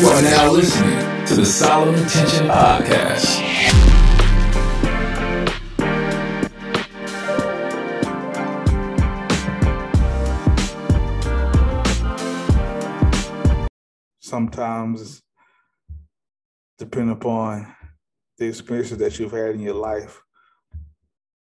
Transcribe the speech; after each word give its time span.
You 0.00 0.08
are 0.08 0.22
now 0.22 0.50
listening 0.50 1.26
to 1.26 1.34
the 1.36 1.46
Solomon 1.46 2.04
Tention 2.08 2.48
Podcast. 2.48 3.40
Sometimes, 14.18 15.22
depending 16.76 17.12
upon 17.12 17.72
the 18.38 18.46
experiences 18.46 18.98
that 18.98 19.18
you've 19.20 19.30
had 19.30 19.54
in 19.54 19.60
your 19.60 19.74
life, 19.74 20.20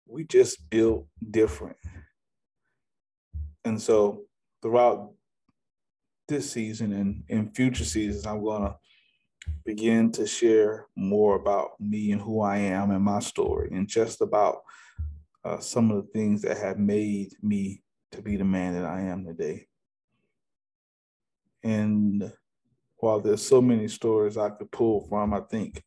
we 0.05 0.25
just 0.25 0.69
build 0.69 1.07
different. 1.31 1.77
And 3.63 3.81
so, 3.81 4.25
throughout 4.61 5.13
this 6.31 6.49
season 6.49 6.93
and 6.93 7.23
in 7.27 7.51
future 7.51 7.83
seasons, 7.83 8.25
I'm 8.25 8.41
going 8.41 8.63
to 8.63 8.75
begin 9.65 10.11
to 10.13 10.25
share 10.25 10.87
more 10.95 11.35
about 11.35 11.71
me 11.79 12.11
and 12.13 12.21
who 12.21 12.41
I 12.41 12.57
am 12.57 12.91
and 12.91 13.03
my 13.03 13.19
story, 13.19 13.69
and 13.73 13.87
just 13.87 14.21
about 14.21 14.61
uh, 15.43 15.59
some 15.59 15.91
of 15.91 15.97
the 15.97 16.11
things 16.11 16.41
that 16.43 16.57
have 16.57 16.79
made 16.79 17.33
me 17.41 17.83
to 18.13 18.21
be 18.21 18.37
the 18.37 18.45
man 18.45 18.73
that 18.73 18.85
I 18.85 19.01
am 19.01 19.25
today. 19.25 19.67
And 21.63 22.31
while 22.97 23.19
there's 23.19 23.45
so 23.45 23.61
many 23.61 23.87
stories 23.87 24.37
I 24.37 24.51
could 24.51 24.71
pull 24.71 25.05
from, 25.07 25.33
I 25.33 25.41
think 25.41 25.83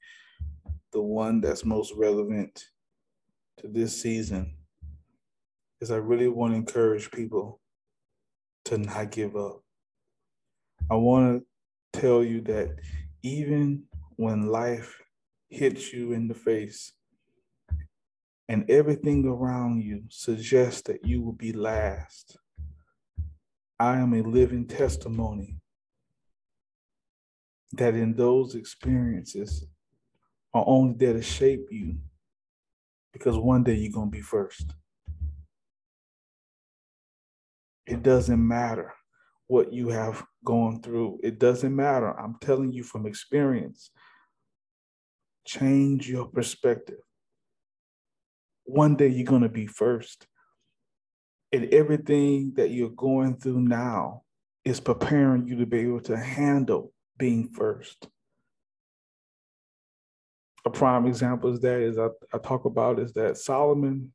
the 0.93 1.03
one 1.03 1.41
that's 1.41 1.65
most 1.65 1.95
relevant 1.97 2.65
to 3.59 3.69
this 3.69 4.01
season 4.01 4.57
is 5.81 5.91
I 5.91 5.97
really 5.97 6.29
want 6.29 6.53
to 6.53 6.57
encourage 6.57 7.11
people 7.11 7.61
to 8.67 8.79
not 8.79 9.11
give 9.11 9.37
up. 9.37 9.64
I 10.91 10.97
want 10.97 11.43
to 11.93 12.01
tell 12.01 12.23
you 12.23 12.43
that 12.43 12.77
even 13.23 13.85
when 14.17 14.49
life 14.49 15.01
hits 15.49 15.93
you 15.93 16.13
in 16.13 16.29
the 16.29 16.35
face 16.35 16.93
and 18.49 18.69
everything 18.71 19.25
around 19.25 19.81
you 19.83 20.03
suggests 20.11 20.83
that 20.83 21.07
you 21.07 21.23
will 21.23 21.33
be 21.33 21.53
last, 21.53 22.37
I 23.81 23.97
am 23.97 24.13
a 24.13 24.23
living 24.23 24.67
testimony 24.67 25.57
that 27.73 27.95
in 27.95 28.15
those 28.15 28.55
experiences 28.55 29.67
are 30.53 30.65
only 30.67 30.95
there 30.99 31.15
to 31.15 31.23
shape 31.23 31.67
you 31.71 31.97
because 33.13 33.39
one 33.39 33.65
day 33.65 33.75
you're 33.75 33.91
going 33.91 34.11
to 34.11 34.17
be 34.17 34.21
first. 34.21 34.75
It 37.87 38.03
doesn't 38.03 38.47
matter 38.47 38.93
what 39.47 39.73
you 39.73 39.89
have 39.89 40.25
gone 40.45 40.81
through. 40.81 41.21
It 41.23 41.39
doesn't 41.39 41.75
matter. 41.75 42.19
I'm 42.19 42.37
telling 42.41 42.73
you 42.73 42.83
from 42.83 43.07
experience. 43.07 43.91
Change 45.47 46.09
your 46.09 46.27
perspective. 46.27 47.01
One 48.65 48.97
day 48.97 49.09
you're 49.09 49.27
going 49.27 49.43
to 49.43 49.49
be 49.49 49.67
first. 49.67 50.27
And 51.53 51.73
everything 51.73 52.55
that 52.57 52.71
you're 52.71 52.89
going 52.91 53.37
through 53.37 53.61
now 53.61 54.23
is 54.65 54.81
preparing 54.81 55.47
you 55.47 55.57
to 55.57 55.67
be 55.67 55.81
able 55.81 56.01
to 56.01 56.17
handle 56.17 56.93
being 57.19 57.49
first. 57.49 58.09
A 60.65 60.71
prime 60.71 61.07
example 61.07 61.53
is 61.53 61.61
that 61.61 61.81
is 61.81 61.99
I, 61.99 62.09
I 62.33 62.39
talk 62.39 62.65
about 62.65 62.99
is 62.99 63.13
that 63.13 63.37
Solomon 63.37 64.13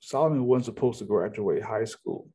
Solomon 0.00 0.44
wasn't 0.44 0.66
supposed 0.66 0.98
to 0.98 1.04
graduate 1.04 1.62
high 1.62 1.84
school. 1.84 2.28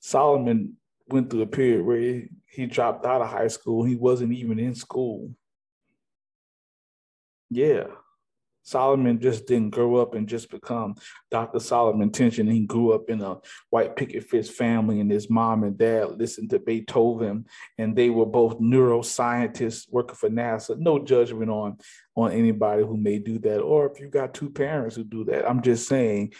Solomon 0.00 0.76
went 1.08 1.30
through 1.30 1.42
a 1.42 1.46
period 1.46 1.84
where 1.84 1.98
he, 1.98 2.28
he 2.46 2.66
dropped 2.66 3.06
out 3.06 3.22
of 3.22 3.28
high 3.28 3.48
school. 3.48 3.84
He 3.84 3.96
wasn't 3.96 4.32
even 4.32 4.58
in 4.58 4.74
school. 4.74 5.30
Yeah. 7.50 7.84
Solomon 8.68 9.18
just 9.18 9.46
didn't 9.46 9.70
grow 9.70 9.96
up 9.96 10.14
and 10.14 10.28
just 10.28 10.50
become 10.50 10.94
Dr. 11.30 11.58
Solomon 11.58 12.10
Tention. 12.10 12.46
He 12.46 12.66
grew 12.66 12.92
up 12.92 13.08
in 13.08 13.22
a 13.22 13.38
white 13.70 13.96
picket 13.96 14.28
fence 14.28 14.50
family, 14.50 15.00
and 15.00 15.10
his 15.10 15.30
mom 15.30 15.64
and 15.64 15.78
dad 15.78 16.18
listened 16.18 16.50
to 16.50 16.58
Beethoven, 16.58 17.46
and 17.78 17.96
they 17.96 18.10
were 18.10 18.26
both 18.26 18.60
neuroscientists 18.60 19.90
working 19.90 20.16
for 20.16 20.28
NASA. 20.28 20.76
No 20.76 20.98
judgment 20.98 21.50
on, 21.50 21.78
on 22.14 22.32
anybody 22.32 22.82
who 22.82 22.98
may 22.98 23.18
do 23.18 23.38
that, 23.38 23.60
or 23.60 23.90
if 23.90 24.00
you 24.00 24.10
got 24.10 24.34
two 24.34 24.50
parents 24.50 24.96
who 24.96 25.04
do 25.04 25.24
that. 25.24 25.48
I'm 25.48 25.62
just 25.62 25.88
saying 25.88 26.34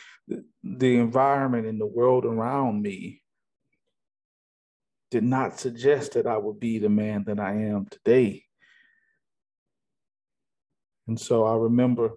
the 0.63 0.99
environment 0.99 1.67
and 1.67 1.81
the 1.81 1.87
world 1.87 2.27
around 2.27 2.83
me 2.83 3.23
did 5.11 5.25
not 5.25 5.59
suggest 5.59 6.13
that 6.13 6.27
I 6.27 6.37
would 6.37 6.61
be 6.61 6.79
the 6.79 6.89
man 6.89 7.25
that 7.25 7.41
I 7.41 7.53
am 7.53 7.87
today. 7.87 8.45
And 11.07 11.19
so 11.19 11.45
I 11.45 11.57
remember 11.57 12.11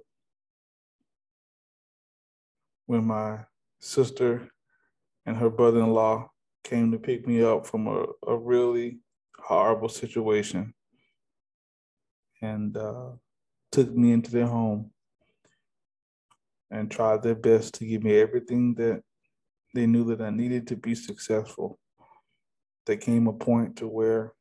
when 2.86 3.06
my 3.06 3.40
sister 3.80 4.50
and 5.26 5.38
her 5.38 5.50
brother 5.50 5.80
in 5.80 5.94
law 5.94 6.30
came 6.64 6.92
to 6.92 7.00
pick 7.00 7.26
me 7.26 7.44
up 7.44 7.66
from 7.66 7.88
a, 7.88 8.06
a 8.28 8.38
really 8.38 9.00
horrible 9.38 9.90
situation 9.90 10.74
and 12.42 12.76
uh, 12.76 13.12
took 13.72 13.94
me 13.96 14.12
into 14.12 14.32
their 14.32 14.48
home 14.48 14.92
and 16.70 16.90
tried 16.90 17.24
their 17.24 17.36
best 17.36 17.76
to 17.76 17.86
give 17.86 18.04
me 18.04 18.20
everything 18.20 18.74
that 18.76 19.02
they 19.74 19.86
knew 19.86 20.04
that 20.06 20.22
I 20.22 20.30
needed 20.30 20.68
to 20.68 20.76
be 20.76 20.96
successful. 20.96 21.80
There 22.86 22.98
came 22.98 23.28
a 23.28 23.34
point 23.34 23.78
to 23.78 23.88
where 23.88 24.34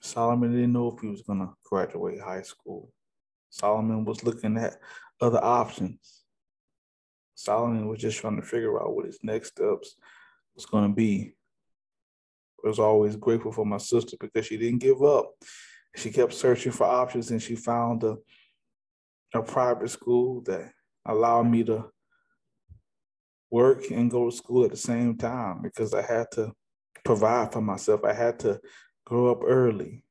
Solomon 0.00 0.52
didn't 0.52 0.72
know 0.72 0.92
if 0.92 1.00
he 1.00 1.08
was 1.08 1.22
going 1.22 1.40
to 1.40 1.52
graduate 1.64 2.20
high 2.20 2.42
school. 2.42 2.92
Solomon 3.50 4.04
was 4.04 4.22
looking 4.22 4.56
at 4.58 4.76
other 5.20 5.42
options. 5.42 6.24
Solomon 7.34 7.88
was 7.88 8.00
just 8.00 8.18
trying 8.18 8.36
to 8.36 8.46
figure 8.46 8.80
out 8.80 8.94
what 8.94 9.06
his 9.06 9.18
next 9.22 9.48
steps 9.48 9.96
was 10.54 10.66
going 10.66 10.88
to 10.88 10.94
be. 10.94 11.32
I 12.64 12.68
was 12.68 12.78
always 12.78 13.16
grateful 13.16 13.52
for 13.52 13.64
my 13.64 13.78
sister 13.78 14.16
because 14.18 14.46
she 14.46 14.56
didn't 14.56 14.80
give 14.80 15.02
up. 15.02 15.32
She 15.94 16.10
kept 16.10 16.34
searching 16.34 16.72
for 16.72 16.84
options 16.84 17.30
and 17.30 17.42
she 17.42 17.54
found 17.54 18.02
a, 18.04 18.16
a 19.34 19.42
private 19.42 19.88
school 19.90 20.42
that 20.42 20.70
allowed 21.06 21.44
me 21.44 21.64
to 21.64 21.90
work 23.50 23.90
and 23.90 24.10
go 24.10 24.28
to 24.28 24.36
school 24.36 24.64
at 24.64 24.70
the 24.70 24.76
same 24.76 25.16
time 25.16 25.62
because 25.62 25.94
I 25.94 26.02
had 26.02 26.26
to 26.32 26.52
provide 27.04 27.52
for 27.52 27.60
myself. 27.60 28.04
I 28.04 28.12
had 28.12 28.38
to 28.40 28.60
grow 29.04 29.30
up 29.30 29.42
early. 29.44 30.02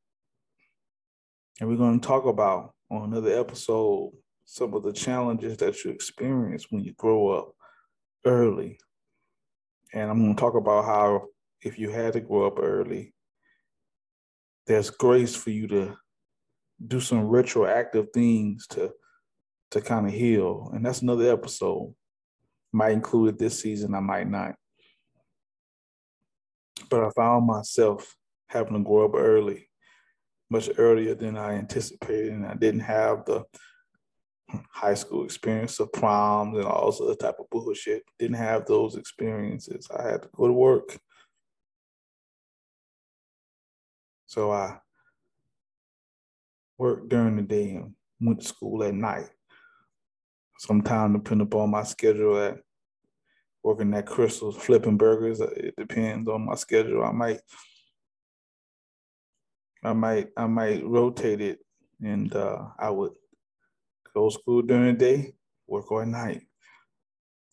And 1.59 1.69
we're 1.69 1.77
going 1.77 1.99
to 1.99 2.07
talk 2.07 2.25
about 2.25 2.73
on 2.89 3.11
another 3.11 3.39
episode 3.39 4.13
some 4.45 4.73
of 4.73 4.83
the 4.83 4.93
challenges 4.93 5.57
that 5.57 5.83
you 5.83 5.91
experience 5.91 6.67
when 6.69 6.83
you 6.83 6.93
grow 6.93 7.29
up 7.29 7.55
early. 8.25 8.79
And 9.93 10.09
I'm 10.09 10.21
going 10.21 10.35
to 10.35 10.39
talk 10.39 10.55
about 10.55 10.85
how 10.85 11.27
if 11.61 11.79
you 11.79 11.89
had 11.89 12.13
to 12.13 12.19
grow 12.19 12.45
up 12.45 12.59
early, 12.59 13.13
there's 14.67 14.89
grace 14.89 15.35
for 15.35 15.49
you 15.49 15.67
to 15.67 15.97
do 16.85 16.99
some 16.99 17.27
retroactive 17.27 18.07
things 18.13 18.67
to 18.67 18.91
to 19.71 19.81
kind 19.81 20.05
of 20.05 20.13
heal. 20.13 20.71
And 20.73 20.85
that's 20.85 21.01
another 21.01 21.31
episode. 21.31 21.93
Might 22.71 22.91
include 22.93 23.29
it 23.29 23.39
this 23.39 23.59
season, 23.59 23.95
I 23.95 23.99
might 23.99 24.29
not. 24.29 24.55
But 26.95 27.07
I 27.07 27.09
found 27.09 27.45
myself 27.45 28.15
having 28.47 28.71
to 28.71 28.79
grow 28.79 29.03
up 29.03 29.15
early 29.15 29.67
much 30.49 30.69
earlier 30.77 31.13
than 31.13 31.37
I 31.37 31.55
anticipated, 31.55 32.31
and 32.31 32.45
I 32.45 32.53
didn't 32.53 32.79
have 32.87 33.25
the 33.25 33.43
high 34.69 34.93
school 34.93 35.25
experience 35.25 35.77
of 35.81 35.91
proms 35.91 36.55
and 36.57 36.65
all 36.65 36.95
other 37.03 37.15
type 37.15 37.35
of 37.37 37.49
bullshit. 37.49 38.03
Didn't 38.17 38.37
have 38.37 38.65
those 38.65 38.95
experiences. 38.95 39.89
I 39.93 40.07
had 40.07 40.21
to 40.21 40.29
go 40.33 40.47
to 40.47 40.53
work. 40.53 40.97
So 44.27 44.53
I 44.53 44.77
worked 46.77 47.09
during 47.09 47.35
the 47.35 47.41
day 47.41 47.71
and 47.71 47.93
went 48.21 48.39
to 48.39 48.47
school 48.47 48.81
at 48.85 48.95
night. 48.95 49.27
Sometime 50.59 51.11
depending 51.11 51.47
upon 51.47 51.71
my 51.71 51.83
schedule 51.83 52.37
at 52.37 52.59
working 53.65 53.95
at 53.95 54.05
Krystal's, 54.05 54.55
flipping 54.55 54.95
burgers. 54.95 55.41
It 55.41 55.73
depends 55.75 56.29
on 56.29 56.45
my 56.45 56.53
schedule. 56.53 57.03
I 57.03 57.11
might 57.11 57.39
I 59.83 59.93
might 59.93 60.27
I 60.37 60.45
might 60.45 60.85
rotate 60.85 61.41
it, 61.41 61.59
and 61.99 62.33
uh, 62.35 62.67
I 62.77 62.91
would 62.91 63.13
go 64.13 64.29
school 64.29 64.61
during 64.61 64.93
the 64.93 64.93
day, 64.93 65.33
work 65.65 65.91
all 65.91 66.05
night, 66.05 66.43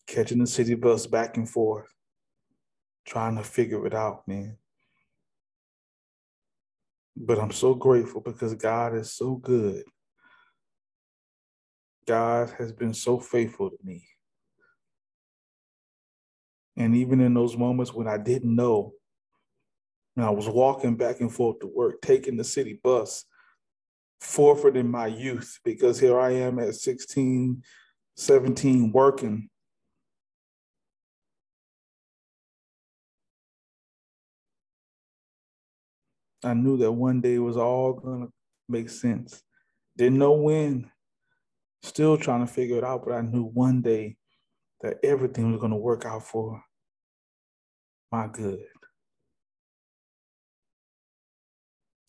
catching 0.06 0.38
the 0.38 0.47
city 0.47 0.75
bus 0.75 1.06
back 1.06 1.38
and 1.38 1.49
forth, 1.49 1.88
trying 3.06 3.38
to 3.38 3.43
figure 3.43 3.87
it 3.87 3.94
out, 3.94 4.29
man. 4.29 4.58
But 7.17 7.38
I'm 7.38 7.53
so 7.53 7.73
grateful 7.73 8.20
because 8.20 8.55
God 8.55 8.94
is 8.94 9.12
so 9.12 9.37
good. 9.37 9.85
God 12.06 12.50
has 12.58 12.70
been 12.70 12.93
so 12.93 13.19
faithful 13.19 13.70
to 13.70 13.79
me. 13.82 14.05
And 16.82 16.96
even 16.96 17.20
in 17.20 17.32
those 17.32 17.56
moments 17.56 17.94
when 17.94 18.08
I 18.08 18.19
didn't 18.19 18.56
know 18.56 18.93
And 20.17 20.25
I 20.25 20.31
was 20.31 20.49
walking 20.49 20.96
back 20.96 21.20
and 21.20 21.32
forth 21.32 21.61
to 21.61 21.69
work, 21.69 22.02
taking 22.02 22.37
the 22.37 22.44
city 22.44 22.81
bus, 22.82 23.25
forfeiting 24.20 24.90
my 24.90 25.06
youth 25.06 25.61
because 25.64 26.00
here 26.00 26.19
I 26.20 26.32
am 26.32 26.58
at 26.58 26.75
16, 26.75 27.62
17 28.17 28.93
working. 28.93 29.49
I 36.44 36.55
knew 36.55 36.76
that 36.79 36.90
one 36.93 37.20
day 37.20 37.34
it 37.37 37.38
was 37.38 37.56
all 37.56 37.93
going 37.93 38.26
to 38.26 38.32
make 38.69 38.90
sense. 38.90 39.43
Didn't 39.96 40.19
know 40.19 40.32
when, 40.32 40.90
still 41.84 42.17
trying 42.19 42.44
to 42.44 42.52
figure 42.52 42.79
it 42.79 42.84
out, 42.84 43.05
but 43.06 43.14
I 43.14 43.20
knew 43.20 43.44
one 43.44 43.82
day 43.82 44.17
that 44.81 44.99
everything 45.05 45.52
was 45.52 45.61
going 45.61 45.70
to 45.70 45.76
work 45.79 46.05
out 46.05 46.25
for 46.26 46.61
my 48.12 48.29
good. 48.29 48.61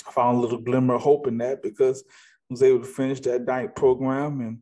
I 0.06 0.12
found 0.12 0.38
a 0.38 0.42
little 0.42 0.60
glimmer 0.60 0.96
of 0.96 1.02
hope 1.02 1.28
in 1.28 1.38
that 1.38 1.64
because 1.64 2.04
I 2.08 2.54
was 2.54 2.62
able 2.62 2.80
to 2.82 2.86
finish 2.86 3.22
that 3.22 3.46
night 3.46 3.74
program 3.76 4.42
and 4.42 4.62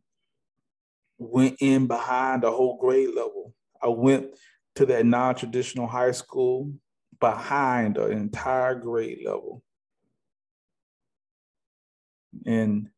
went 1.18 1.56
in 1.60 1.88
behind 1.88 2.44
the 2.44 2.50
whole 2.50 2.78
grade 2.78 3.10
level. 3.14 3.52
I 3.82 3.88
went 3.88 4.28
to 4.76 4.86
that 4.86 5.04
non-traditional 5.04 5.88
high 5.88 6.12
school 6.12 6.72
behind 7.18 7.98
an 7.98 8.12
entire 8.12 8.76
grade 8.76 9.22
level. 9.24 9.62
And 12.46 12.88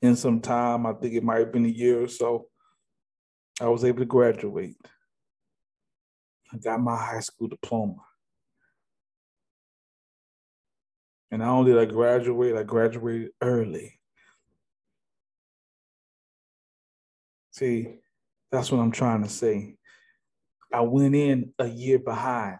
in 0.00 0.16
some 0.16 0.40
time, 0.40 0.86
I 0.86 0.94
think 0.94 1.14
it 1.14 1.22
might 1.22 1.38
have 1.38 1.52
been 1.52 1.66
a 1.66 1.68
year 1.68 2.02
or 2.02 2.08
so, 2.08 2.48
I 3.60 3.68
was 3.68 3.84
able 3.84 4.00
to 4.00 4.06
graduate. 4.06 4.76
I 6.52 6.58
got 6.58 6.80
my 6.80 6.96
high 6.96 7.20
school 7.20 7.48
diploma. 7.48 7.96
And 11.30 11.40
not 11.40 11.50
only 11.50 11.72
did 11.72 11.80
I 11.80 11.86
graduate, 11.86 12.56
I 12.56 12.62
graduated 12.62 13.30
early. 13.40 13.98
See, 17.52 17.88
that's 18.50 18.70
what 18.70 18.80
I'm 18.80 18.92
trying 18.92 19.22
to 19.22 19.30
say. 19.30 19.76
I 20.72 20.82
went 20.82 21.14
in 21.14 21.54
a 21.58 21.66
year 21.66 21.98
behind. 21.98 22.58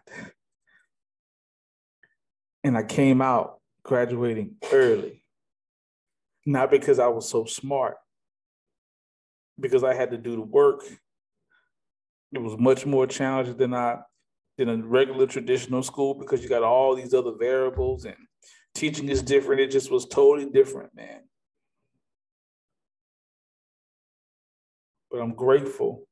And 2.64 2.76
I 2.78 2.82
came 2.82 3.20
out 3.20 3.60
graduating 3.82 4.56
early. 4.72 5.24
Not 6.46 6.70
because 6.70 6.98
I 6.98 7.08
was 7.08 7.28
so 7.28 7.44
smart, 7.44 7.96
because 9.60 9.84
I 9.84 9.94
had 9.94 10.10
to 10.12 10.18
do 10.18 10.36
the 10.36 10.42
work. 10.42 10.82
It 12.32 12.40
was 12.40 12.56
much 12.58 12.87
more 12.87 13.06
challenging 13.06 13.56
than 13.56 13.75
I 13.75 13.99
than 14.58 14.69
a 14.69 14.76
regular 14.76 15.26
traditional 15.26 15.82
school 15.82 16.14
because 16.14 16.43
you 16.43 16.49
got 16.49 16.62
all 16.62 16.94
these 16.94 17.14
other 17.14 17.32
variables 17.38 18.05
and 18.05 18.17
teaching 18.75 19.08
is 19.08 19.23
different. 19.23 19.61
It 19.61 19.70
just 19.70 19.90
was 19.90 20.06
totally 20.06 20.50
different, 20.50 20.94
man. 20.94 21.20
But 25.11 25.20
I'm 25.20 25.34
grateful 25.34 26.06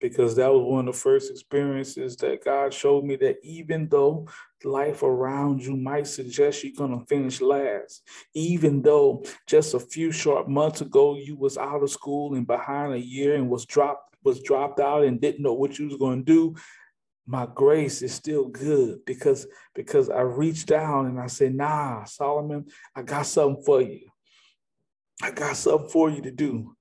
because 0.00 0.36
that 0.36 0.52
was 0.52 0.62
one 0.62 0.86
of 0.88 0.94
the 0.94 1.00
first 1.00 1.30
experiences 1.30 2.16
that 2.16 2.44
God 2.44 2.72
showed 2.72 3.04
me 3.04 3.16
that 3.16 3.36
even 3.42 3.88
though 3.88 4.28
life 4.64 5.02
around 5.02 5.64
you 5.64 5.76
might 5.76 6.06
suggest 6.06 6.62
you're 6.64 6.72
going 6.76 6.98
to 6.98 7.06
finish 7.06 7.40
last, 7.40 8.02
even 8.34 8.82
though 8.82 9.24
just 9.46 9.74
a 9.74 9.80
few 9.80 10.12
short 10.12 10.48
months 10.48 10.80
ago 10.80 11.16
you 11.16 11.36
was 11.36 11.56
out 11.56 11.82
of 11.82 11.90
school 11.90 12.34
and 12.34 12.46
behind 12.46 12.92
a 12.92 13.00
year 13.00 13.36
and 13.36 13.48
was 13.48 13.64
dropped 13.66 14.15
was 14.26 14.42
dropped 14.42 14.80
out 14.80 15.04
and 15.04 15.20
didn't 15.20 15.42
know 15.42 15.54
what 15.54 15.78
you 15.78 15.86
was 15.86 15.96
going 15.96 16.24
to 16.24 16.32
do, 16.32 16.56
my 17.26 17.46
grace 17.54 18.02
is 18.02 18.12
still 18.12 18.46
good 18.46 19.04
because 19.06 19.46
because 19.74 20.10
I 20.10 20.20
reached 20.20 20.66
down 20.66 21.06
and 21.06 21.18
I 21.18 21.28
said, 21.28 21.54
"Nah, 21.54 22.04
Solomon, 22.04 22.66
I 22.94 23.02
got 23.02 23.26
something 23.26 23.64
for 23.64 23.80
you. 23.80 24.08
I 25.22 25.30
got 25.30 25.56
something 25.56 25.88
for 25.88 26.10
you 26.10 26.22
to 26.22 26.30
do. 26.30 26.76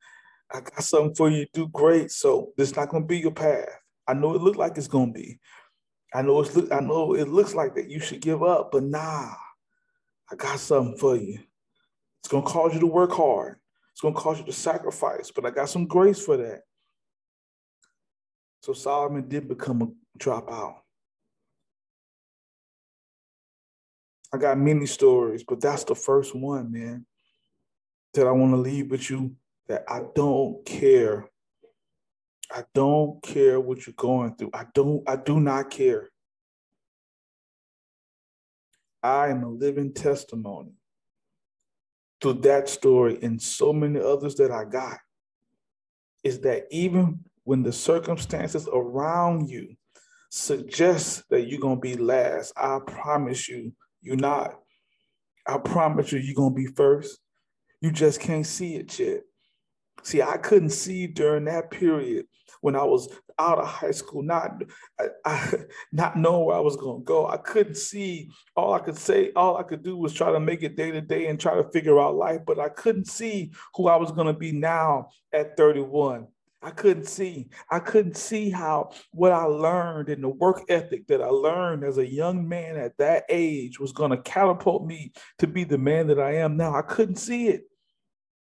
I 0.53 0.61
got 0.61 0.83
something 0.83 1.15
for 1.15 1.29
you 1.29 1.45
to 1.45 1.51
do 1.53 1.67
great. 1.67 2.11
So 2.11 2.53
this 2.57 2.75
not 2.75 2.89
gonna 2.89 3.05
be 3.05 3.19
your 3.19 3.31
path. 3.31 3.69
I 4.07 4.13
know 4.13 4.35
it 4.35 4.41
looked 4.41 4.57
like 4.57 4.77
it's 4.77 4.87
gonna 4.87 5.11
be. 5.11 5.39
I 6.13 6.21
know 6.21 6.39
it's 6.41 6.55
look. 6.55 6.71
I 6.71 6.79
know 6.79 7.13
it 7.13 7.27
looks 7.27 7.55
like 7.55 7.75
that 7.75 7.89
you 7.89 7.99
should 7.99 8.21
give 8.21 8.43
up, 8.43 8.71
but 8.71 8.83
nah, 8.83 9.33
I 10.31 10.35
got 10.37 10.59
something 10.59 10.97
for 10.97 11.15
you. 11.15 11.39
It's 12.21 12.31
gonna 12.31 12.45
cause 12.45 12.73
you 12.73 12.79
to 12.81 12.87
work 12.87 13.11
hard. 13.11 13.57
It's 13.93 14.01
gonna 14.01 14.15
cause 14.15 14.39
you 14.39 14.45
to 14.45 14.53
sacrifice, 14.53 15.31
but 15.31 15.45
I 15.45 15.49
got 15.49 15.69
some 15.69 15.87
grace 15.87 16.23
for 16.23 16.37
that. 16.37 16.61
So 18.65 18.73
Solomon 18.73 19.29
did 19.29 19.47
become 19.47 19.83
a 19.83 20.17
dropout. 20.17 20.77
I 24.33 24.39
got 24.39 24.57
many 24.57 24.87
stories, 24.87 25.43
but 25.47 25.61
that's 25.61 25.83
the 25.83 25.93
first 25.93 26.33
one, 26.33 26.71
man, 26.71 27.05
that 28.15 28.25
I 28.25 28.31
want 28.31 28.53
to 28.53 28.57
leave 28.57 28.89
with 28.89 29.07
you 29.07 29.35
that 29.67 29.83
I 29.87 30.01
don't 30.15 30.65
care. 30.65 31.29
I 32.51 32.63
don't 32.73 33.21
care 33.21 33.59
what 33.59 33.85
you're 33.85 33.93
going 33.95 34.35
through. 34.35 34.49
I 34.51 34.65
don't, 34.73 35.07
I 35.07 35.17
do 35.17 35.39
not 35.39 35.69
care. 35.69 36.09
I 39.03 39.27
am 39.27 39.43
a 39.43 39.49
living 39.49 39.93
testimony 39.93 40.71
to 42.21 42.33
that 42.33 42.67
story 42.67 43.19
and 43.21 43.39
so 43.39 43.71
many 43.71 43.99
others 43.99 44.33
that 44.37 44.49
I 44.49 44.65
got 44.65 44.97
is 46.23 46.39
that 46.39 46.63
even 46.71 47.19
when 47.45 47.63
the 47.63 47.71
circumstances 47.71 48.67
around 48.73 49.49
you 49.49 49.75
suggest 50.29 51.23
that 51.29 51.47
you're 51.47 51.61
going 51.61 51.77
to 51.77 51.81
be 51.81 51.95
last, 51.95 52.51
I 52.57 52.79
promise 52.85 53.47
you, 53.47 53.71
you're 54.01 54.17
not. 54.17 54.59
I 55.47 55.59
promise 55.59 56.11
you, 56.11 56.19
you're 56.19 56.35
going 56.35 56.53
to 56.53 56.55
be 56.55 56.75
first. 56.75 57.19
You 57.79 57.91
just 57.91 58.19
can't 58.19 58.45
see 58.45 58.75
it 58.75 58.99
yet. 58.99 59.21
See, 60.03 60.21
I 60.21 60.37
couldn't 60.37 60.71
see 60.71 61.07
during 61.07 61.45
that 61.45 61.71
period 61.71 62.25
when 62.61 62.75
I 62.75 62.83
was 62.83 63.09
out 63.37 63.59
of 63.59 63.67
high 63.67 63.91
school, 63.91 64.23
not 64.23 64.63
I, 65.23 65.53
not 65.91 66.17
knowing 66.17 66.45
where 66.45 66.55
I 66.55 66.61
was 66.61 66.75
going 66.75 67.01
to 67.01 67.05
go. 67.05 67.27
I 67.27 67.37
couldn't 67.37 67.77
see. 67.77 68.31
All 68.55 68.73
I 68.73 68.79
could 68.79 68.97
say, 68.97 69.31
all 69.35 69.57
I 69.57 69.63
could 69.63 69.83
do 69.83 69.97
was 69.97 70.13
try 70.13 70.31
to 70.31 70.39
make 70.39 70.63
it 70.63 70.75
day 70.75 70.91
to 70.91 71.01
day 71.01 71.27
and 71.27 71.39
try 71.39 71.55
to 71.55 71.69
figure 71.71 71.99
out 71.99 72.15
life. 72.15 72.41
But 72.45 72.59
I 72.59 72.69
couldn't 72.69 73.07
see 73.07 73.51
who 73.75 73.87
I 73.87 73.97
was 73.97 74.11
going 74.11 74.27
to 74.27 74.33
be 74.33 74.51
now 74.51 75.09
at 75.31 75.57
31. 75.57 76.27
I 76.61 76.71
couldn't 76.71 77.07
see. 77.07 77.49
I 77.69 77.79
couldn't 77.79 78.17
see 78.17 78.49
how 78.49 78.91
what 79.11 79.31
I 79.31 79.43
learned 79.43 80.09
and 80.09 80.23
the 80.23 80.29
work 80.29 80.63
ethic 80.67 81.07
that 81.07 81.21
I 81.21 81.27
learned 81.27 81.83
as 81.83 81.97
a 81.97 82.07
young 82.07 82.47
man 82.47 82.75
at 82.75 82.97
that 82.97 83.25
age 83.29 83.79
was 83.79 83.91
going 83.91 84.11
to 84.11 84.17
catapult 84.17 84.85
me 84.85 85.11
to 85.39 85.47
be 85.47 85.63
the 85.63 85.77
man 85.77 86.07
that 86.07 86.19
I 86.19 86.37
am 86.37 86.57
now. 86.57 86.73
I 86.73 86.81
couldn't 86.81 87.17
see 87.17 87.49
it. 87.49 87.63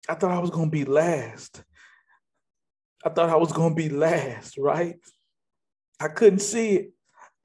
I 0.08 0.14
thought 0.14 0.30
I 0.30 0.38
was 0.38 0.50
going 0.50 0.70
to 0.70 0.76
be 0.76 0.84
last. 0.84 1.62
I 3.04 3.10
thought 3.10 3.28
I 3.28 3.36
was 3.36 3.52
going 3.52 3.70
to 3.70 3.82
be 3.82 3.88
last, 3.88 4.56
right? 4.56 4.96
I 6.00 6.08
couldn't 6.08 6.40
see 6.40 6.76
it. 6.76 6.92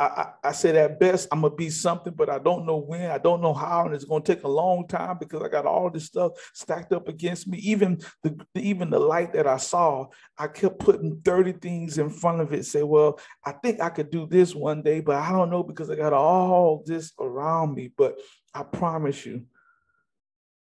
I, 0.02 0.50
I, 0.50 0.52
said 0.52 0.76
at 0.76 1.00
best 1.00 1.28
I'm 1.32 1.42
gonna 1.42 1.54
be 1.54 1.70
something, 1.70 2.14
but 2.14 2.30
I 2.30 2.40
don't 2.40 2.66
know 2.66 2.78
when, 2.78 3.12
I 3.12 3.20
don't 3.20 3.42
know 3.42 3.54
how, 3.54 3.86
and 3.86 3.94
it's 3.94 4.06
gonna 4.06 4.24
take 4.24 4.44
a 4.44 4.48
long 4.48 4.88
time 4.88 5.18
because 5.20 5.44
I 5.44 5.48
got 5.48 5.68
all 5.68 5.92
this 5.92 6.06
stuff 6.06 6.32
stacked 6.54 6.92
up 6.92 7.08
against 7.08 7.48
me. 7.48 7.60
Even 7.60 8.02
the 8.24 8.36
even 8.56 8.90
the 8.90 9.00
light 9.00 9.34
that 9.34 9.46
I 9.46 9.58
saw, 9.58 10.08
I 10.38 10.48
kept 10.48 10.80
putting 10.80 11.22
30 11.22 11.54
things 11.54 12.00
in 12.00 12.10
front 12.10 12.42
of 12.42 12.52
it. 12.52 12.66
Say, 12.66 12.82
well, 12.82 13.20
I 13.46 13.52
think 13.52 13.80
I 13.80 13.90
could 13.90 14.10
do 14.10 14.26
this 14.26 14.56
one 14.56 14.82
day, 14.82 15.02
but 15.02 15.18
I 15.18 15.32
don't 15.32 15.52
know 15.52 15.62
because 15.62 15.90
I 15.92 15.96
got 15.96 16.14
all 16.14 16.84
this 16.86 17.12
around 17.20 17.76
me. 17.76 17.92
But 17.96 18.18
I 18.56 18.64
promise 18.64 19.24
you, 19.26 19.46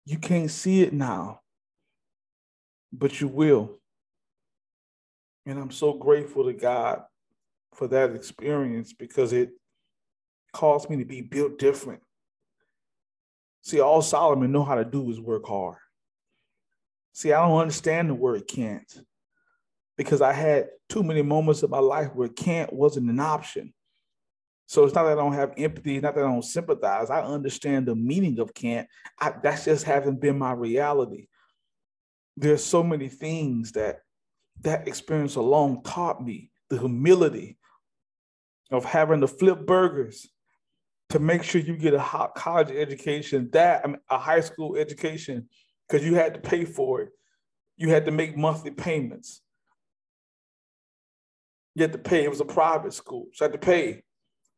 you 0.06 0.20
can't 0.20 0.52
see 0.52 0.84
it 0.84 0.94
now, 0.94 1.42
but 2.94 3.20
you 3.20 3.28
will. 3.28 3.80
And 5.48 5.58
I'm 5.58 5.72
so 5.72 5.94
grateful 5.94 6.46
to 6.46 6.54
God 6.54 7.04
for 7.76 7.88
that 7.90 8.16
experience 8.16 8.94
because 8.94 9.34
it 9.34 9.52
caused 10.54 10.90
me 10.90 10.98
to 10.98 11.06
be 11.06 11.22
built 11.22 11.60
different. 11.60 12.02
See, 13.62 13.80
all 13.80 14.02
Solomon 14.02 14.52
know 14.52 14.64
how 14.64 14.76
to 14.76 14.86
do 14.86 15.10
is 15.10 15.20
work 15.20 15.46
hard. 15.48 15.78
See, 17.14 17.34
I 17.34 17.48
don't 17.48 17.60
understand 17.60 18.10
the 18.10 18.14
word 18.14 18.48
can't 18.48 18.92
because 19.98 20.22
I 20.22 20.34
had 20.34 20.70
too 20.90 21.04
many 21.04 21.22
moments 21.22 21.64
of 21.64 21.70
my 21.70 21.80
life 21.80 22.14
where 22.14 22.28
can't 22.28 22.72
wasn't 22.72 23.10
an 23.10 23.20
option. 23.20 23.74
So 24.68 24.84
it's 24.84 24.96
not 24.96 25.04
that 25.04 25.18
I 25.18 25.22
don't 25.22 25.34
have 25.34 25.54
empathy, 25.58 26.00
not 26.00 26.16
that 26.16 26.26
I 26.26 26.28
don't 26.28 26.44
sympathize. 26.44 27.10
I 27.10 27.22
understand 27.22 27.88
the 27.88 27.96
meaning 27.96 28.40
of 28.40 28.54
can't. 28.54 28.88
I, 29.20 29.34
that's 29.42 29.66
just 29.66 29.86
hasn't 29.86 30.20
been 30.20 30.38
my 30.38 30.54
reality. 30.54 31.28
There's 32.36 32.64
so 32.64 32.84
many 32.84 33.08
things 33.08 33.74
that 33.74 34.00
that 34.62 34.88
experience 34.88 35.36
alone 35.36 35.84
taught 35.84 36.24
me 36.24 36.52
the 36.70 36.80
humility 36.80 37.58
of 38.72 38.86
having 38.86 39.22
to 39.22 39.28
flip 39.28 39.66
burgers 39.66 40.28
to 41.10 41.20
make 41.20 41.44
sure 41.44 41.62
you 41.62 41.78
get 41.78 41.94
a 41.94 42.00
hot 42.00 42.36
college 42.36 42.72
education, 42.72 43.50
that 43.54 43.82
I 43.84 43.88
mean, 43.88 43.98
a 44.10 44.18
high 44.18 44.40
school 44.40 44.76
education, 44.76 45.48
because 45.88 46.06
you 46.06 46.16
had 46.16 46.34
to 46.34 46.40
pay 46.40 46.66
for 46.66 47.02
it. 47.02 47.10
You 47.78 47.90
had 47.90 48.06
to 48.06 48.12
make 48.12 48.38
monthly 48.38 48.72
payments. 48.72 49.42
You 51.76 51.84
had 51.84 51.92
to 51.92 52.00
pay. 52.00 52.24
It 52.24 52.30
was 52.30 52.42
a 52.42 52.46
private 52.46 52.94
school, 52.94 53.28
so 53.34 53.46
I 53.46 53.50
had 53.50 53.62
to 53.62 53.66
pay. 53.66 54.04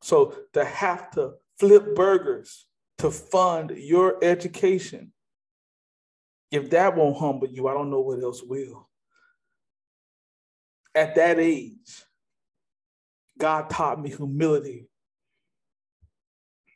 So 0.02 0.36
to 0.54 0.64
have 0.64 1.12
to 1.12 1.34
flip 1.60 1.96
burgers 1.96 2.68
to 3.00 3.12
fund 3.12 3.72
your 3.72 4.24
education, 4.24 5.12
if 6.52 6.70
that 6.70 6.96
won't 6.96 7.18
humble 7.18 7.48
you, 7.48 7.68
I 7.68 7.74
don't 7.74 7.90
know 7.90 8.02
what 8.02 8.22
else 8.22 8.42
will. 8.44 8.88
At 10.96 11.16
that 11.16 11.40
age, 11.40 12.04
God 13.38 13.70
taught 13.70 14.01
me 14.01 14.10
humility. 14.10 14.88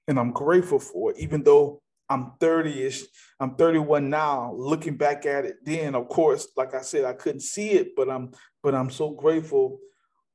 And 0.07 0.19
I'm 0.19 0.31
grateful 0.31 0.79
for 0.79 1.11
it, 1.11 1.19
even 1.19 1.43
though 1.43 1.81
I'm 2.09 2.33
30-ish, 2.39 3.03
I'm 3.39 3.55
31 3.55 4.09
now. 4.09 4.53
Looking 4.53 4.97
back 4.97 5.25
at 5.25 5.45
it 5.45 5.57
then, 5.63 5.95
of 5.95 6.09
course, 6.09 6.47
like 6.57 6.73
I 6.73 6.81
said, 6.81 7.05
I 7.05 7.13
couldn't 7.13 7.41
see 7.41 7.71
it, 7.71 7.95
but 7.95 8.09
I'm 8.09 8.31
but 8.61 8.75
I'm 8.75 8.89
so 8.89 9.11
grateful 9.11 9.79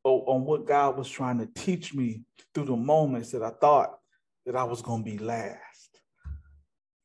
on 0.04 0.44
what 0.44 0.66
God 0.66 0.96
was 0.96 1.08
trying 1.08 1.38
to 1.38 1.46
teach 1.46 1.92
me 1.92 2.22
through 2.54 2.66
the 2.66 2.76
moments 2.76 3.32
that 3.32 3.42
I 3.42 3.50
thought 3.50 3.98
that 4.46 4.56
I 4.56 4.64
was 4.64 4.80
going 4.80 5.04
to 5.04 5.10
be 5.10 5.18
last. 5.18 6.00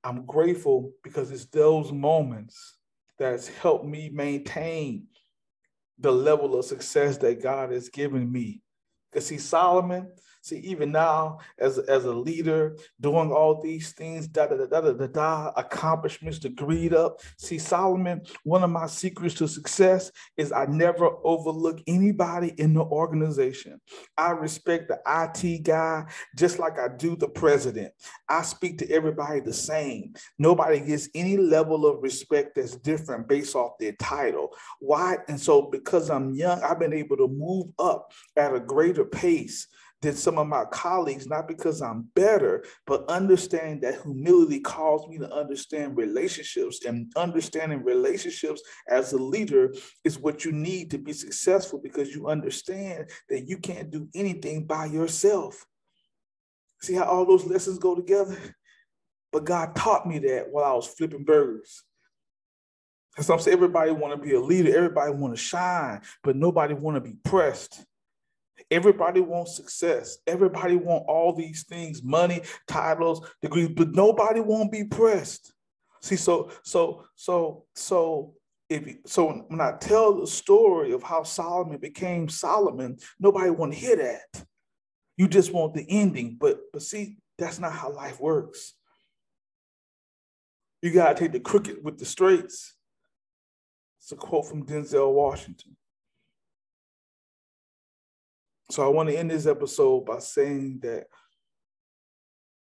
I'm 0.03 0.25
grateful 0.25 0.93
because 1.03 1.31
it's 1.31 1.45
those 1.45 1.91
moments 1.91 2.77
that's 3.19 3.47
helped 3.47 3.85
me 3.85 4.09
maintain 4.13 5.07
the 5.99 6.11
level 6.11 6.57
of 6.57 6.65
success 6.65 7.17
that 7.17 7.41
God 7.41 7.71
has 7.71 7.89
given 7.89 8.31
me. 8.31 8.61
See, 9.19 9.37
Solomon, 9.37 10.07
See, 10.43 10.57
even 10.57 10.91
now, 10.91 11.39
as, 11.59 11.77
as 11.77 12.05
a 12.05 12.11
leader, 12.11 12.75
doing 12.99 13.31
all 13.31 13.61
these 13.61 13.91
things, 13.91 14.27
da 14.27 14.47
da 14.47 14.57
da 14.57 14.65
da 14.65 14.81
da 14.81 14.93
da, 14.93 15.07
da 15.07 15.51
accomplishments 15.55 16.39
to 16.39 16.49
greed 16.49 16.95
up. 16.95 17.19
See, 17.37 17.59
Solomon, 17.59 18.23
one 18.43 18.63
of 18.63 18.71
my 18.71 18.87
secrets 18.87 19.35
to 19.35 19.47
success 19.47 20.11
is 20.37 20.51
I 20.51 20.65
never 20.65 21.09
overlook 21.23 21.79
anybody 21.85 22.55
in 22.57 22.73
the 22.73 22.81
organization. 22.81 23.79
I 24.17 24.31
respect 24.31 24.87
the 24.87 24.99
IT 25.07 25.63
guy 25.63 26.05
just 26.35 26.57
like 26.57 26.79
I 26.79 26.87
do 26.87 27.15
the 27.15 27.29
president. 27.29 27.93
I 28.27 28.41
speak 28.41 28.79
to 28.79 28.89
everybody 28.89 29.41
the 29.41 29.53
same. 29.53 30.15
Nobody 30.39 30.79
gets 30.79 31.07
any 31.13 31.37
level 31.37 31.85
of 31.85 32.01
respect 32.01 32.55
that's 32.55 32.75
different 32.75 33.27
based 33.27 33.55
off 33.55 33.77
their 33.79 33.93
title. 33.93 34.55
Why? 34.79 35.17
And 35.27 35.39
so, 35.39 35.61
because 35.61 36.09
I'm 36.09 36.33
young, 36.33 36.63
I've 36.63 36.79
been 36.79 36.93
able 36.93 37.17
to 37.17 37.27
move 37.27 37.67
up 37.77 38.11
at 38.35 38.55
a 38.55 38.59
greater 38.59 39.05
pace 39.05 39.67
than 40.01 40.15
some 40.15 40.39
of 40.39 40.47
my 40.47 40.65
colleagues, 40.65 41.27
not 41.27 41.47
because 41.47 41.81
I'm 41.81 42.07
better, 42.15 42.63
but 42.87 43.07
understanding 43.07 43.81
that 43.81 44.01
humility 44.01 44.59
calls 44.59 45.07
me 45.07 45.19
to 45.19 45.31
understand 45.31 45.95
relationships. 45.95 46.85
And 46.85 47.11
understanding 47.15 47.83
relationships 47.83 48.61
as 48.89 49.13
a 49.13 49.17
leader 49.17 49.73
is 50.03 50.17
what 50.17 50.43
you 50.43 50.51
need 50.51 50.89
to 50.91 50.97
be 50.97 51.13
successful 51.13 51.79
because 51.81 52.15
you 52.15 52.27
understand 52.27 53.09
that 53.29 53.47
you 53.47 53.57
can't 53.57 53.91
do 53.91 54.07
anything 54.15 54.65
by 54.65 54.85
yourself. 54.85 55.65
See 56.81 56.95
how 56.95 57.03
all 57.03 57.25
those 57.25 57.45
lessons 57.45 57.77
go 57.77 57.95
together? 57.95 58.37
But 59.31 59.45
God 59.45 59.75
taught 59.75 60.07
me 60.07 60.19
that 60.19 60.49
while 60.49 60.65
I 60.65 60.73
was 60.73 60.87
flipping 60.87 61.23
burgers. 61.23 61.83
And 63.17 63.25
some 63.25 63.39
say 63.39 63.51
everybody 63.51 63.91
want 63.91 64.15
to 64.15 64.27
be 64.27 64.33
a 64.33 64.39
leader, 64.39 64.75
everybody 64.75 65.11
want 65.11 65.35
to 65.35 65.41
shine, 65.41 66.01
but 66.23 66.35
nobody 66.35 66.73
want 66.73 66.95
to 66.95 67.01
be 67.01 67.15
pressed. 67.23 67.85
Everybody 68.71 69.19
wants 69.19 69.55
success. 69.57 70.17
Everybody 70.25 70.77
want 70.77 71.05
all 71.07 71.33
these 71.33 71.63
things, 71.63 72.01
money, 72.01 72.41
titles, 72.67 73.29
degrees, 73.41 73.67
but 73.67 73.89
nobody 73.89 74.39
won't 74.39 74.71
be 74.71 74.85
pressed. 74.85 75.53
See, 76.01 76.15
so 76.15 76.51
so 76.63 77.03
so 77.15 77.65
so 77.75 78.33
if 78.69 78.97
so 79.05 79.45
when 79.49 79.59
I 79.59 79.73
tell 79.73 80.19
the 80.19 80.25
story 80.25 80.93
of 80.93 81.03
how 81.03 81.23
Solomon 81.23 81.77
became 81.77 82.29
Solomon, 82.29 82.97
nobody 83.19 83.49
want 83.49 83.73
to 83.73 83.79
hear 83.79 83.97
that. 83.97 84.45
You 85.17 85.27
just 85.27 85.51
want 85.51 85.73
the 85.73 85.85
ending, 85.89 86.37
but 86.39 86.61
but 86.71 86.81
see, 86.81 87.17
that's 87.37 87.59
not 87.59 87.73
how 87.73 87.91
life 87.91 88.21
works. 88.21 88.73
You 90.81 90.91
gotta 90.91 91.19
take 91.19 91.33
the 91.33 91.39
crooked 91.41 91.83
with 91.83 91.99
the 91.99 92.05
straights. 92.05 92.75
It's 93.99 94.11
a 94.13 94.15
quote 94.15 94.47
from 94.47 94.65
Denzel 94.65 95.13
Washington. 95.13 95.75
So 98.71 98.85
I 98.85 98.87
want 98.87 99.09
to 99.09 99.17
end 99.17 99.29
this 99.29 99.47
episode 99.47 100.05
by 100.05 100.19
saying 100.19 100.79
that 100.83 101.07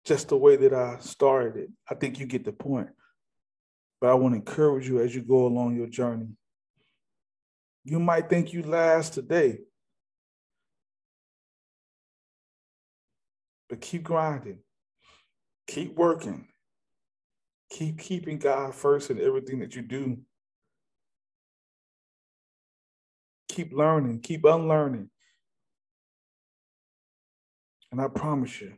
just 0.03 0.27
the 0.27 0.35
way 0.35 0.57
that 0.57 0.73
I 0.73 0.97
started 0.99 1.55
it, 1.55 1.69
I 1.89 1.95
think 1.95 2.19
you 2.19 2.25
get 2.25 2.43
the 2.43 2.51
point. 2.51 2.89
But 4.01 4.09
I 4.09 4.15
want 4.15 4.33
to 4.33 4.39
encourage 4.39 4.85
you 4.85 4.99
as 4.99 5.15
you 5.15 5.21
go 5.21 5.45
along 5.45 5.77
your 5.77 5.87
journey. 5.87 6.27
You 7.85 8.01
might 8.01 8.29
think 8.29 8.51
you 8.51 8.63
last 8.63 9.13
today, 9.13 9.59
but 13.69 13.79
keep 13.79 14.03
grinding, 14.03 14.59
keep 15.67 15.95
working, 15.95 16.49
keep 17.69 17.97
keeping 17.97 18.39
God 18.39 18.75
first 18.75 19.09
in 19.09 19.21
everything 19.21 19.59
that 19.59 19.73
you 19.73 19.81
do. 19.81 20.17
Keep 23.47 23.71
learning, 23.71 24.19
keep 24.19 24.43
unlearning. 24.43 25.09
And 27.93 28.01
I 28.01 28.07
promise 28.07 28.59
you, 28.59 28.73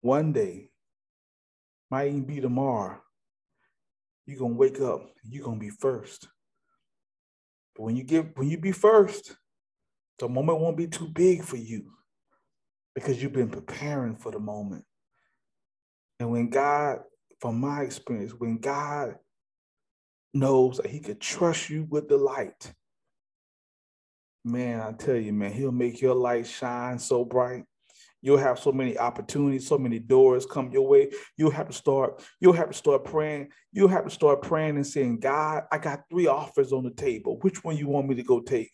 one 0.00 0.32
day, 0.32 0.70
might 1.88 2.08
even 2.08 2.24
be 2.24 2.40
tomorrow, 2.40 3.00
you're 4.26 4.40
gonna 4.40 4.54
wake 4.54 4.80
up 4.80 5.08
you're 5.22 5.44
gonna 5.44 5.60
be 5.60 5.70
first. 5.70 6.26
But 7.76 7.84
when 7.84 7.94
you 7.94 8.02
get 8.02 8.36
when 8.36 8.48
you 8.48 8.58
be 8.58 8.72
first, 8.72 9.36
the 10.18 10.28
moment 10.28 10.58
won't 10.58 10.76
be 10.76 10.88
too 10.88 11.06
big 11.06 11.44
for 11.44 11.58
you 11.58 11.92
because 12.96 13.22
you've 13.22 13.32
been 13.32 13.50
preparing 13.50 14.16
for 14.16 14.32
the 14.32 14.40
moment. 14.40 14.84
And 16.18 16.32
when 16.32 16.50
God, 16.50 17.02
from 17.38 17.60
my 17.60 17.82
experience, 17.82 18.32
when 18.32 18.58
God 18.58 19.14
knows 20.34 20.78
that 20.78 20.90
He 20.90 20.98
could 20.98 21.20
trust 21.20 21.70
you 21.70 21.86
with 21.88 22.08
the 22.08 22.16
light, 22.16 22.72
man, 24.44 24.80
I 24.80 24.90
tell 24.90 25.14
you, 25.14 25.32
man, 25.32 25.52
He'll 25.52 25.70
make 25.70 26.00
your 26.00 26.16
light 26.16 26.48
shine 26.48 26.98
so 26.98 27.24
bright 27.24 27.62
You'll 28.22 28.38
have 28.38 28.58
so 28.58 28.72
many 28.72 28.98
opportunities, 28.98 29.68
so 29.68 29.78
many 29.78 29.98
doors 29.98 30.46
come 30.46 30.70
your 30.70 30.88
way. 30.88 31.10
You'll 31.36 31.50
have 31.50 31.68
to 31.68 31.72
start, 31.72 32.22
you'll 32.40 32.54
have 32.54 32.70
to 32.70 32.76
start 32.76 33.04
praying. 33.04 33.50
You'll 33.72 33.88
have 33.88 34.04
to 34.04 34.10
start 34.10 34.42
praying 34.42 34.76
and 34.76 34.86
saying, 34.86 35.20
God, 35.20 35.64
I 35.70 35.78
got 35.78 36.04
three 36.10 36.26
offers 36.26 36.72
on 36.72 36.84
the 36.84 36.90
table. 36.90 37.38
Which 37.42 37.62
one 37.62 37.76
you 37.76 37.88
want 37.88 38.08
me 38.08 38.14
to 38.16 38.22
go 38.22 38.40
take? 38.40 38.70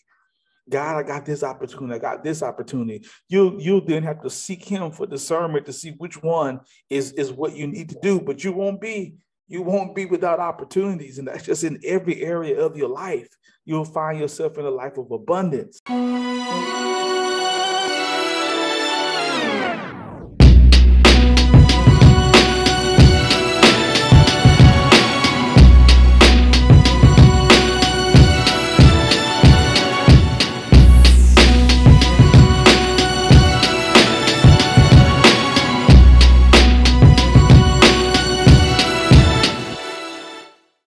God, 0.71 0.97
I 0.97 1.03
got 1.03 1.27
this 1.27 1.43
opportunity. 1.43 1.95
I 1.95 1.99
got 1.99 2.23
this 2.23 2.43
opportunity. 2.43 3.05
You 3.29 3.59
you 3.59 3.81
then 3.81 4.05
have 4.05 4.23
to 4.23 4.31
seek 4.31 4.65
him 4.65 4.93
for 4.93 5.07
discernment 5.07 5.67
to 5.67 5.73
see 5.73 5.91
which 5.99 6.23
one 6.23 6.61
is, 6.89 7.13
is 7.13 7.33
what 7.33 7.57
you 7.57 7.67
need 7.67 7.89
to 7.91 7.99
do, 8.01 8.21
but 8.21 8.45
you 8.45 8.53
won't 8.53 8.81
be 8.81 9.17
you 9.49 9.61
won't 9.61 9.95
be 9.95 10.07
without 10.07 10.41
opportunities. 10.41 11.19
And 11.19 11.29
that's 11.29 11.45
just 11.45 11.65
in 11.65 11.79
every 11.85 12.23
area 12.23 12.59
of 12.59 12.77
your 12.77 12.89
life. 12.89 13.29
You'll 13.67 13.85
find 13.85 14.19
yourself 14.19 14.57
in 14.57 14.65
a 14.65 14.71
life 14.71 14.97
of 14.97 15.11
abundance. 15.11 15.81